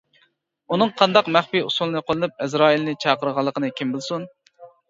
ئۇنىڭ 0.75 0.93
قانداق 1.01 1.29
مەخپىي 1.35 1.63
ئۇسۇلنى 1.67 2.03
قوللىنىپ 2.07 2.43
ئەزرائىلنى 2.47 2.99
چاقىرغانلىقىنى 3.07 3.73
كىم 3.83 3.97
بىلسۇن! 3.97 4.27